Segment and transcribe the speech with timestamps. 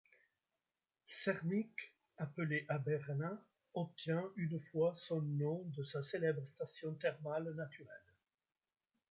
[1.05, 3.39] Cermik appelé Aberna
[3.75, 8.01] obtient une fois son nom de sa célèbre station thermale naturelle.